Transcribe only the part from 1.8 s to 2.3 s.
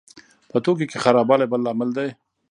دی.